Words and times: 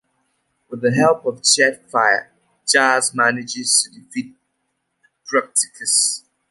With 0.67 0.81
the 0.81 0.91
help 0.91 1.27
of 1.27 1.43
Jetfire, 1.43 2.29
Jazz 2.67 3.13
manages 3.13 3.75
to 3.83 3.91
defeat 3.99 4.35
Bruticus. 5.31 6.23